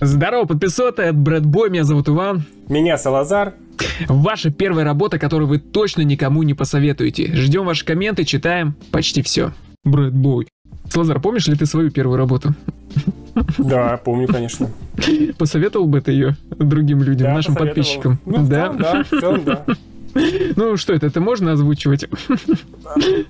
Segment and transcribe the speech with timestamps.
[0.00, 2.44] Здорово, подписоты, это Брэд Бой, меня зовут Иван.
[2.68, 3.54] Меня Салазар.
[4.08, 7.32] Ваша первая работа, которую вы точно никому не посоветуете.
[7.34, 9.52] Ждем ваши комменты, читаем почти все.
[9.84, 10.48] Брэд Бой.
[10.90, 12.54] Салазар, помнишь ли ты свою первую работу?
[13.58, 14.70] Да, помню, конечно.
[15.38, 18.18] Посоветовал бы ты ее другим людям, Да, нашим подписчикам?
[18.26, 18.72] Ну, да,
[19.02, 19.64] в целом, да.
[20.56, 22.06] Ну что это, это можно озвучивать?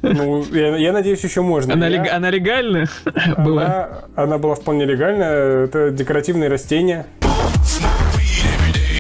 [0.02, 1.73] Ну, я, я надеюсь, еще можно.
[1.75, 2.89] Она, Я- лег- она легальная
[3.39, 3.64] была?
[3.64, 5.64] Она, она была вполне легальная.
[5.64, 7.07] Это декоративные растения.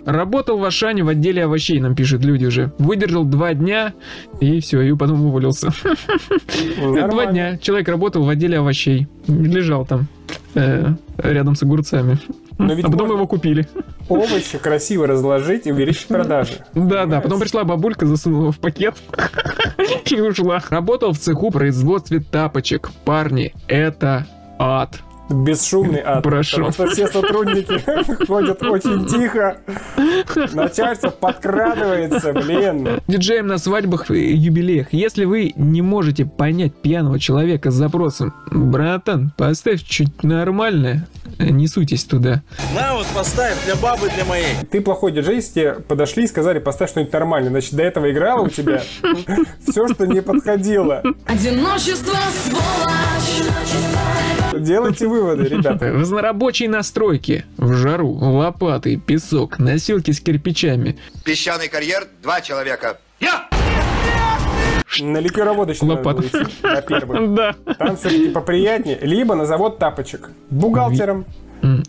[0.04, 2.70] Работал в Ашане в отделе овощей, нам пишут люди уже.
[2.78, 3.92] Выдержал два дня,
[4.40, 5.72] и все, и потом уволился.
[6.78, 7.32] Два Нормально.
[7.32, 9.08] дня человек работал в отделе овощей.
[9.26, 10.06] Лежал там,
[10.54, 12.18] э, рядом с огурцами.
[12.58, 13.66] Но ведь а потом можно- его купили.
[14.08, 16.64] Овощи красиво разложить и увеличить продажи.
[16.74, 18.96] Да, да, потом пришла бабулька, засунула в пакет
[20.10, 20.62] и ушла.
[20.70, 22.90] Работал в цеху производстве тапочек.
[23.04, 24.26] Парни, это
[24.58, 25.00] ад.
[25.28, 26.22] Бесшумный ад.
[26.22, 26.64] Прошу.
[26.64, 27.82] Потому что все сотрудники
[28.26, 29.58] ходят очень тихо.
[30.52, 33.00] Начальство подкрадывается, блин.
[33.08, 34.92] Диджеем на свадьбах и юбилеях.
[34.92, 41.06] Если вы не можете понять пьяного человека с запросом «Братан, поставь чуть нормальное»,
[41.38, 42.42] не суйтесь туда.
[42.74, 44.54] На вот поставь для бабы, для моей.
[44.70, 47.50] Ты плохой диджей, если тебе подошли и сказали, поставь что-нибудь нормальное.
[47.50, 48.82] Значит, до этого играло у тебя
[49.68, 51.02] все, что не подходило.
[51.26, 53.15] Одиночество, сволочь.
[54.58, 55.92] Делайте выводы, ребята.
[55.92, 57.44] Разнорабочие настройки.
[57.56, 60.98] В жару, лопаты, песок, носилки с кирпичами.
[61.24, 62.98] Песчаный карьер, два человека.
[64.98, 66.46] На ликероводочный надо Лопата.
[66.62, 67.28] на первый.
[67.36, 67.54] Да.
[67.78, 68.98] Там все-таки поприятнее.
[69.02, 70.30] Либо на завод тапочек.
[70.48, 71.26] Бухгалтером.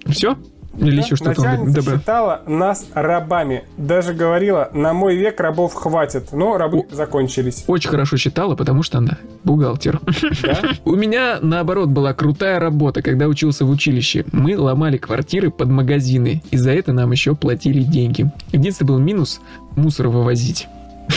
[0.08, 0.38] Все?
[0.78, 2.00] Или еще что-то Начальница добавил?
[2.00, 3.64] считала нас рабами.
[3.78, 6.32] Даже говорила, на мой век рабов хватит.
[6.32, 7.64] Но рабы закончились.
[7.68, 10.00] Очень хорошо считала, потому что она бухгалтер.
[10.44, 10.62] Да?
[10.86, 14.26] У меня, наоборот, была крутая работа, когда учился в училище.
[14.32, 18.32] Мы ломали квартиры под магазины, и за это нам еще платили деньги.
[18.52, 19.42] Единственный был минус–
[19.76, 20.68] мусор вывозить.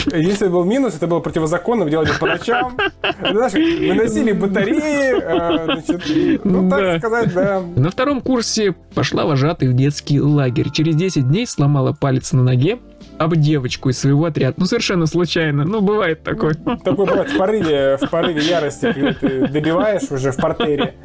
[0.07, 2.77] Если был минус, это было противозаконно, делали по ночам.
[3.19, 7.61] Знаешь, выносили батареи, значит, ну, так сказать, да.
[7.75, 10.69] На втором курсе пошла вожатой в детский лагерь.
[10.71, 12.79] Через 10 дней сломала палец на ноге
[13.17, 14.55] об девочку из своего отряда.
[14.57, 15.63] Ну, совершенно случайно.
[15.63, 16.55] Ну, бывает такое.
[16.55, 20.95] Такой бывает в порыве, в порыве ярости, когда ты добиваешь уже в портере.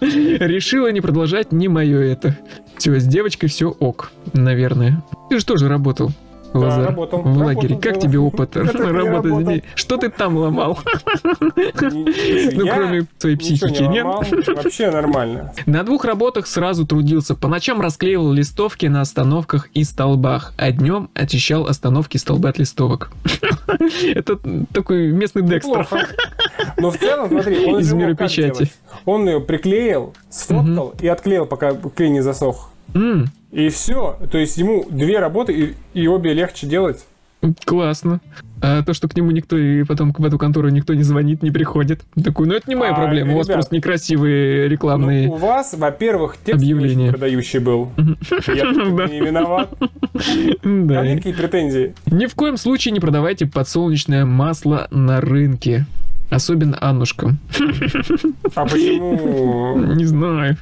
[0.00, 2.36] Решила не продолжать не мое это.
[2.78, 5.02] Все, с девочкой все ок, наверное.
[5.28, 6.10] Ты же тоже работал.
[6.54, 7.22] Лазар, работал.
[7.22, 7.68] в лагере.
[7.74, 8.00] Работал, Как да.
[8.00, 9.42] тебе опыт работы?
[9.42, 9.62] здесь?
[9.74, 10.78] Что ты там ломал?
[11.80, 14.06] Ну, кроме своей психики, не нет?
[14.06, 15.52] Вообще нормально.
[15.66, 17.34] На двух работах сразу трудился.
[17.34, 23.10] По ночам расклеивал листовки на остановках и столбах, а днем очищал остановки столбы от листовок.
[24.14, 24.38] Это
[24.72, 25.86] такой местный Декстер.
[26.76, 28.70] Но в целом, смотри, он Из мира печати.
[29.04, 32.70] Он ее приклеил, сфоткал и отклеил, пока клей не засох.
[33.52, 34.18] И все.
[34.30, 37.04] То есть ему две работы, и, и обе легче делать.
[37.64, 38.20] Классно.
[38.60, 41.52] А то, что к нему никто и потом в эту контору никто не звонит, не
[41.52, 42.00] приходит.
[42.22, 45.28] Такой, ну это не моя А, проблема, у вас ребят, просто некрасивые Ну, рекламные.
[45.28, 47.02] у вас, во-первых, текст не Объявления.
[47.04, 47.92] очень продающий был.
[48.48, 48.64] Я
[49.06, 49.70] не виноват.
[50.64, 51.00] Да.
[51.00, 51.94] А какие претензии?
[52.06, 55.86] Ни в коем случае не продавайте подсолнечное масло на рынке.
[56.30, 57.38] Особенно Аннушкам.
[58.54, 59.78] А почему?
[59.94, 60.56] Не знаю.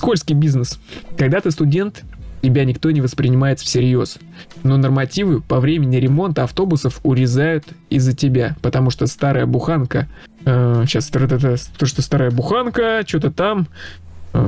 [0.00, 0.80] Скользкий бизнес.
[1.18, 2.04] Когда ты студент,
[2.40, 4.16] тебя никто не воспринимает всерьез.
[4.62, 10.08] Но нормативы по времени ремонта автобусов урезают из-за тебя, потому что старая буханка...
[10.46, 13.68] э, сейчас, то, что старая буханка, что-то там...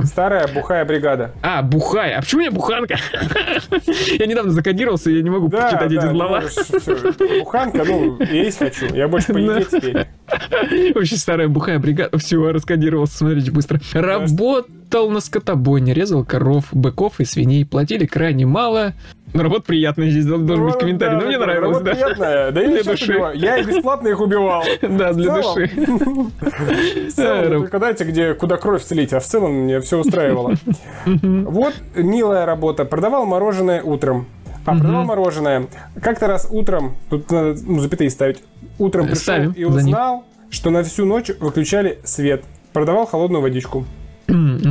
[0.05, 1.33] Старая бухая бригада.
[1.43, 2.13] А, бухай.
[2.13, 2.95] А почему я буханка?
[4.17, 6.43] Я недавно закодировался, я не могу Да, прочитать эти слова.
[7.19, 8.85] ну, Буханка, ну, есть хочу.
[8.95, 10.07] Я больше по еде теперь.
[10.95, 12.17] Очень старая бухая бригада.
[12.17, 13.79] Все, раскодировался, смотрите быстро.
[13.93, 17.65] Работал на скотобойне, резал коров, быков и свиней.
[17.65, 18.93] Платили крайне мало.
[19.33, 21.17] Но работа приятная здесь должен быть Ну, комментарий.
[21.19, 21.91] Ну, мне нравилось, да.
[21.91, 22.51] приятная.
[22.51, 23.19] Да я души.
[23.33, 24.63] Я и бесплатно их убивал.
[24.81, 25.71] Да, для души.
[27.15, 30.53] Только дайте, где, куда кровь слить, а в целом мне все устраивало.
[31.05, 32.85] Вот милая работа.
[32.85, 34.27] Продавал мороженое утром.
[34.65, 35.67] А продавал мороженое.
[36.01, 38.43] Как-то раз утром, тут надо ну, запятые ставить,
[38.79, 42.43] утром пришел Ставим и узнал, что на всю ночь выключали свет.
[42.71, 43.85] Продавал холодную водичку.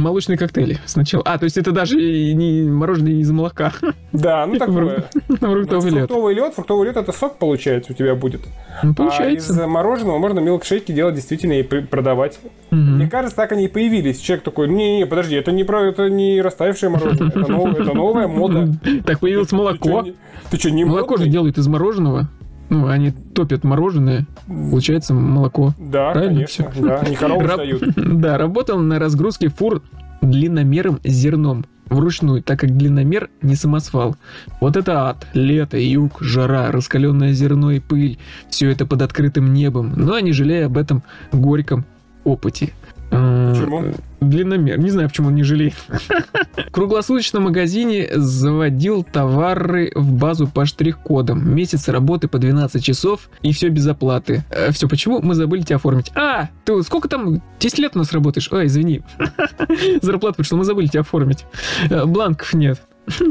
[0.03, 1.23] М, Молочные коктейли сначала.
[1.27, 3.73] А, то есть это даже не мороженое из молока.
[4.13, 5.05] Да, ну такое.
[5.29, 6.09] Фруктовый лед.
[6.09, 8.41] Фруктовый лед, фруктовый лед это сок получается у тебя будет.
[8.83, 9.67] Ну, А из Получается.
[9.67, 12.39] мороженого можно милкшейки делать действительно и продавать.
[12.71, 14.19] Мне кажется, так они и появились.
[14.19, 18.29] Человек такой, не-не, подожди, это не про, это не растаявшее мороженое, это, нов- это новая
[18.29, 18.69] мода.
[19.07, 20.03] Так появилось молоко.
[20.03, 20.15] не-
[20.51, 22.29] Ты что, не Молоко же делают из мороженого.
[22.73, 25.75] Ну, они топят мороженое, получается молоко.
[25.79, 26.83] Да, Правильно конечно, всё?
[26.83, 27.61] да, не корову Раб-.
[27.97, 29.83] Да, работал на разгрузке фур
[30.23, 31.67] длинномером с зерном.
[31.91, 34.17] вручную, так как длинномер не самосвал.
[34.63, 35.27] Вот это ад.
[35.35, 38.17] Лето, юг, жара, раскаленное зерно и пыль.
[38.49, 41.03] Все это под открытым небом, но не жалея об этом
[41.33, 41.85] горьком
[42.25, 42.71] опыте.
[43.12, 43.85] Э, Почему?
[44.20, 44.79] Длинномер.
[44.79, 45.75] Не знаю, почему он не жалеет.
[46.56, 51.55] В круглосуточном магазине заводил товары в базу по штрих-кодам.
[51.55, 54.44] Месяц работы по 12 часов и все без оплаты.
[54.70, 55.20] все почему?
[55.20, 56.11] Мы забыли тебя оформить.
[56.14, 57.43] А, ты сколько там?
[57.61, 58.49] 10 лет у нас работаешь?
[58.50, 59.03] Ой, извини.
[60.03, 61.44] Зарплата пришла, мы забыли тебя оформить.
[61.91, 62.81] Э, Бланков нет.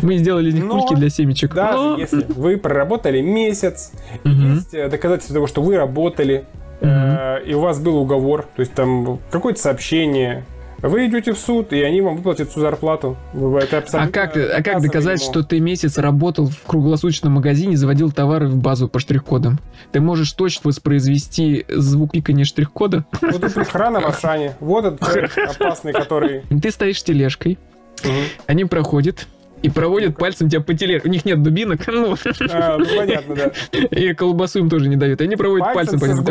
[0.00, 1.52] Мы сделали из них Но кульки для семечек.
[1.54, 3.92] Даже Но- если вы проработали месяц,
[4.24, 4.54] Мгм.
[4.54, 6.46] есть э, доказательства того, что вы работали,
[6.82, 10.44] э, и у вас был уговор, то есть там какое-то сообщение,
[10.82, 13.16] вы идете в суд, и они вам выплатят всю зарплату.
[13.32, 15.30] Это А абсолютно как, а как доказать, ему.
[15.30, 19.60] что ты месяц работал в круглосуточном магазине, заводил товары в базу по штрих-кодам?
[19.92, 23.04] Ты можешь точно воспроизвести звук пикания штрих-кода?
[23.20, 24.54] Вот это охрана в Ашане.
[24.58, 26.42] Вот этот опасный, который...
[26.60, 27.58] Ты стоишь тележкой,
[28.04, 28.12] Мгм.
[28.48, 29.28] они проходят
[29.62, 31.08] и проводят пальцем тебя по тележке.
[31.08, 32.16] У них нет дубинок, ну,
[32.50, 33.52] А, ну понятно, да.
[33.90, 35.20] и колбасу им тоже не дают.
[35.20, 36.24] Они проводят Пальцем по ним.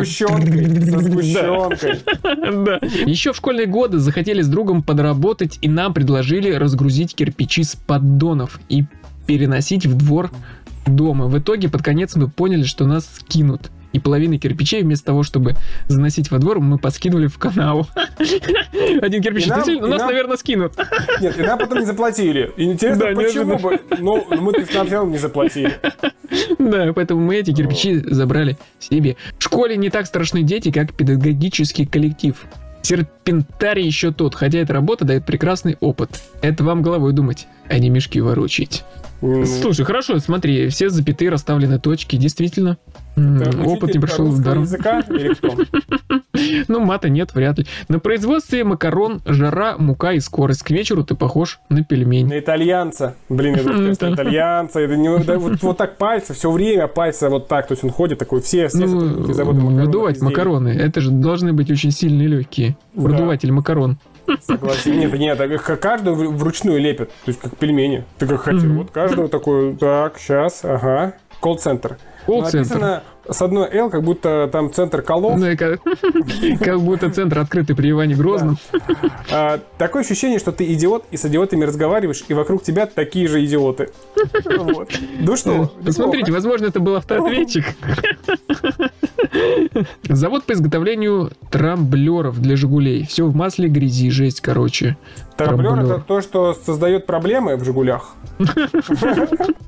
[2.62, 2.80] Да.
[3.06, 8.60] Еще в школьные годы захотели с другом подработать, и нам предложили разгрузить кирпичи с поддонов
[8.69, 8.83] и
[9.25, 10.31] переносить в двор
[10.86, 11.28] дома.
[11.28, 13.72] В итоге под конец мы поняли, что нас скинут.
[13.94, 15.56] И половину кирпичей вместо того, чтобы
[15.88, 17.88] заносить во двор, мы поскидывали в канаву.
[19.02, 20.74] Один кирпич И нам- занесли, ну, и нас, наверное, скинут.
[21.20, 22.52] Нет, и нам потом не заплатили.
[22.58, 23.80] И интересно, почему бы...
[24.00, 25.80] Ну, мы нам все равно не заплатили.
[26.60, 29.18] Да, поэтому мы эти кирпичи забрали себе.
[29.38, 32.36] В школе не так страшны дети, как педагогический коллектив.
[32.84, 36.22] Серпентарий еще тот, хотя эта работа дает прекрасный опыт.
[36.42, 38.84] Это вам головой думать, а не мешки ворочить.
[39.21, 42.77] Слушай, хорошо, смотри, все запятые расставлены точки, действительно.
[43.15, 44.63] Это Опыт не пришел русского даром.
[44.63, 45.03] языка?
[46.68, 47.65] Ну, мата нет, вряд ли.
[47.88, 50.63] На производстве макарон, жара, мука и скорость.
[50.63, 52.27] К вечеру ты похож на пельмень.
[52.27, 53.15] На итальянца.
[53.29, 54.79] Блин, я думаю, что итальянца.
[54.79, 57.68] Это не, да, вот, вот так пальцы, все время пальцы вот так.
[57.68, 60.29] То есть он ходит такой, все, все Ну, выдувать изделий.
[60.31, 60.69] макароны.
[60.69, 62.75] Это же должны быть очень сильные легкие.
[62.95, 63.97] Продуватель макарон.
[64.41, 65.00] Согласен.
[65.00, 67.09] Нет, нет, каждую вручную лепят.
[67.09, 68.06] То есть как пельмени.
[68.18, 68.62] Ты как хотел.
[68.62, 68.77] Мгм.
[68.77, 71.13] Вот каждую такую, так, сейчас, ага.
[71.39, 71.97] Колл-центр.
[72.25, 72.57] Колл-центр.
[72.57, 75.38] Написано с одной L, как будто там центр колов.
[75.38, 75.79] Ну, и как,
[76.59, 78.57] как будто центр открытый при Иване Грозном.
[79.31, 83.44] А, такое ощущение, что ты идиот, и с идиотами разговариваешь, и вокруг тебя такие же
[83.45, 83.89] идиоты.
[84.57, 84.91] Вот.
[85.19, 86.31] Ну что, Посмотрите, неплохо.
[86.31, 87.65] возможно, это был автоответчик.
[90.10, 93.06] Завод по изготовлению трамблеров для «Жигулей».
[93.06, 94.98] Все в масле, грязи, жесть, короче.
[95.38, 95.95] Трамблер Трамблер.
[95.98, 98.16] это то, что создает проблемы в Жигулях.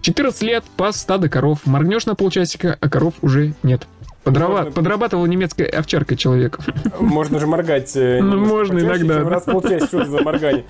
[0.01, 1.59] 14 лет, пас стадо коров.
[1.65, 3.87] Моргнешь на полчасика, а коров уже нет.
[4.23, 6.59] Подрава- Можно- Подрабатывал немецкой овчаркой человек.
[6.99, 7.91] Можно же моргать.
[7.95, 9.27] Ну, можно почаще, иногда, чем.
[9.27, 10.63] Раз в полчаса, что за моргание.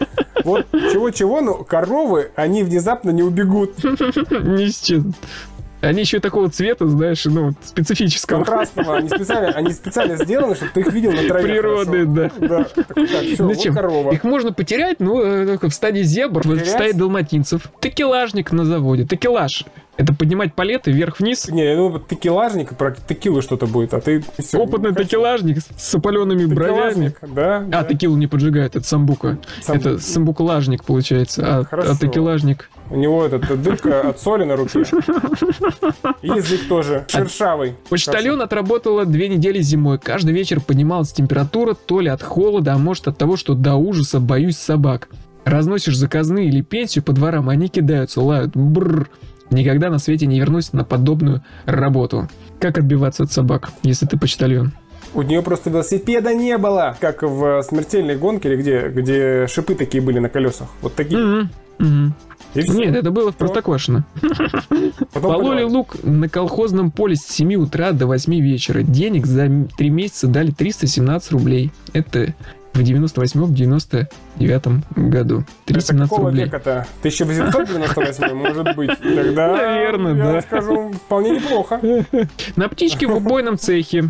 [0.43, 3.75] Вот чего-чего, но коровы, они внезапно не убегут.
[3.83, 5.15] Не исчезнут.
[5.83, 8.37] Они еще такого цвета, знаешь, ну, специфического.
[8.37, 8.97] Контрастного.
[8.97, 11.43] Они специально, они специально сделаны, чтобы ты их видел на траве.
[11.43, 12.35] Природы, хорошо.
[12.39, 12.63] Да.
[12.63, 12.97] Так, так,
[13.39, 13.73] вот Зачем?
[13.75, 14.11] корова.
[14.13, 16.69] Их можно потерять, ну, только в стадии зебр, в Потерять?
[16.69, 17.67] стадии далматинцев.
[17.81, 19.05] Текелажник на заводе.
[19.05, 19.65] Текелаж.
[19.95, 21.49] Это поднимать палеты вверх-вниз.
[21.49, 24.23] Не, я думаю, текилажник, про текилу что-то будет, а ты...
[24.39, 25.03] всё, Опытный хочу.
[25.03, 27.13] текелажник с опаленными бровями.
[27.21, 27.83] Да, А, да.
[27.83, 29.37] текилу не поджигает, это самбука.
[29.61, 29.89] Самбука.
[29.89, 31.91] Это самбуколажник получается, а, Хорошо.
[31.91, 32.71] а текелажник.
[32.93, 34.81] У него этот э, дырка от соли на руке.
[36.21, 37.73] Язык тоже шершавый.
[37.89, 39.97] Почтальон отработала две недели зимой.
[39.97, 44.19] Каждый вечер поднималась температура, то ли от холода, а может от того, что до ужаса
[44.19, 45.09] боюсь собак.
[45.43, 48.55] Разносишь заказные или пенсию по дворам, они кидаются, лают.
[48.55, 49.09] Бррр.
[49.49, 52.29] Никогда на свете не вернусь на подобную работу.
[52.59, 54.71] Как отбиваться от собак, если ты почтальон?
[55.15, 60.03] У нее просто велосипеда не было, как в смертельной гонке, или где, где шипы такие
[60.03, 60.67] были на колесах.
[60.81, 61.19] Вот такие.
[61.19, 61.49] Мгм.
[61.77, 62.73] Всё.
[62.73, 64.05] Нет, это было в Простоквашино.
[65.13, 68.83] Пололи лук на колхозном поле с 7 утра до 8 вечера.
[68.83, 71.71] Денег за 3 месяца дали 317 рублей.
[71.93, 72.35] Это
[72.73, 74.07] в 98-99
[74.95, 75.43] году.
[75.65, 76.45] Это 317 какого рублей.
[76.45, 76.85] века-то?
[76.99, 78.91] 1898, может быть.
[78.99, 80.41] Тогда, Наверное, я да.
[80.41, 81.81] скажу, вполне неплохо.
[82.55, 84.05] На птичке в убойном цехе.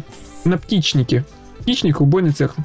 [0.46, 1.24] На птичнике.
[1.60, 2.56] Птичник, убойный цех.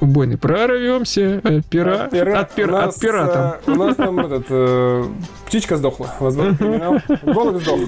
[0.00, 0.36] Убойный.
[0.36, 2.04] Прорвемся от пера.
[2.04, 3.54] От пера- От, пер- у нас, от пера там.
[3.66, 5.04] э, У нас там этот, э,
[5.46, 6.14] птичка сдохла.
[6.20, 6.96] Возврат криминал.
[7.22, 7.80] Голубь сдох.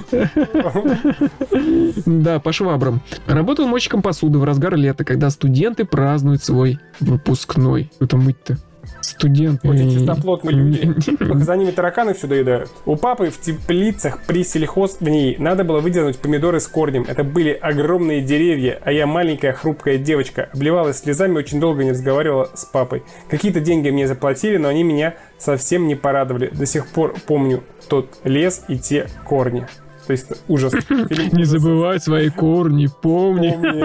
[2.06, 3.00] Да, по швабрам.
[3.26, 7.90] Работал мойщиком посуды в разгар лета, когда студенты празднуют свой выпускной.
[7.96, 8.56] Что там мыть-то?
[9.00, 9.64] Студент.
[9.64, 10.94] Очень чистоплотные люди.
[11.44, 12.70] За ними тараканы все доедают.
[12.84, 17.04] У папы в теплицах при сельхоз в ней надо было выдернуть помидоры с корнем.
[17.08, 20.48] Это были огромные деревья, а я маленькая хрупкая девочка.
[20.52, 23.02] Обливалась слезами, очень долго не разговаривала с папой.
[23.28, 26.48] Какие-то деньги мне заплатили, но они меня совсем не порадовали.
[26.48, 29.66] До сих пор помню тот лес и те корни.
[30.06, 30.72] То есть ужас.
[30.88, 33.50] Не забывай свои корни, помни.
[33.50, 33.84] Помни.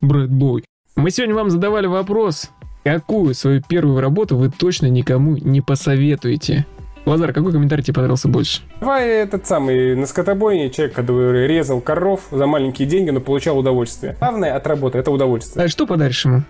[0.00, 0.64] Брэд Бой.
[0.94, 2.52] Мы сегодня вам задавали вопрос,
[2.86, 6.66] какую свою первую работу вы точно никому не посоветуете?
[7.04, 8.62] Лазар, какой комментарий тебе понравился больше?
[8.78, 14.16] Давай этот самый на скотобойне человек, который резал коров за маленькие деньги, но получал удовольствие.
[14.20, 15.64] Главное от работы это удовольствие.
[15.64, 16.42] А что подаришь ему?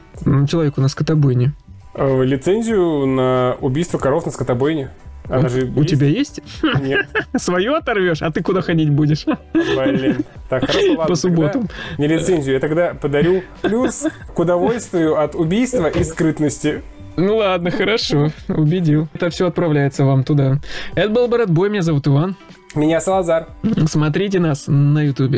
[0.47, 1.53] Человеку на скотобойне.
[1.95, 4.91] Э, Лицензию на убийство коров на скотобойне.
[5.29, 5.91] Она же У есть?
[5.91, 6.41] тебя есть?
[6.81, 7.07] Нет,
[7.37, 9.25] Свою оторвешь, а ты куда ходить будешь?
[9.53, 10.25] блин.
[10.49, 11.05] Так, хорошо, ладно.
[11.07, 11.69] По субботам.
[11.99, 14.05] Не лицензию, я тогда подарю плюс
[14.35, 16.83] к удовольствию от убийства и скрытности.
[17.19, 19.09] Ну ладно, хорошо, убедил.
[19.15, 20.61] Это все отправляется вам туда.
[20.95, 22.37] Это был Брэд Бой, меня зовут Иван.
[22.75, 23.49] Меня Салазар.
[23.87, 25.33] Смотрите нас на ютубе.